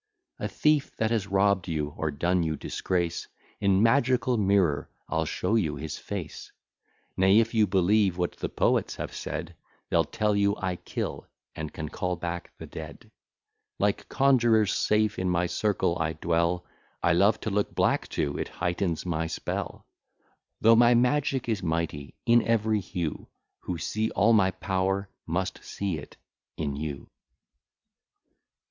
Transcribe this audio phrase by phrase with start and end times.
[0.39, 3.27] A thief that has robb'd you, or done you disgrace,
[3.59, 6.51] In magical mirror, I'll show you his face:
[7.15, 9.55] Nay, if you'll believe what the poets have said,
[9.91, 13.11] They'll tell you I kill, and can call back the dead.
[13.77, 16.65] Like conjurers safe in my circle I dwell;
[17.03, 19.85] I love to look black too, it heightens my spell;
[20.61, 23.27] Though my magic is mighty in every hue,
[23.59, 26.17] Who see all my power must see it
[26.57, 27.07] in you.